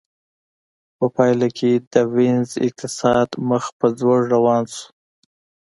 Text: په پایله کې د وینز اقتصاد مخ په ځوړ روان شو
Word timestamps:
په 0.97 1.05
پایله 1.15 1.47
کې 1.57 1.71
د 1.91 1.95
وینز 2.13 2.49
اقتصاد 2.67 3.29
مخ 3.49 3.63
په 3.79 3.87
ځوړ 3.99 4.19
روان 4.33 4.63
شو 4.73 4.85